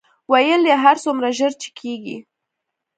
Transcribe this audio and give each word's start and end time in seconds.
ویل 0.31 0.61
یې 0.69 0.75
هر 0.83 0.95
څومره 1.05 1.27
ژر 1.37 1.51
چې 1.61 1.69
کېږي. 1.79 2.17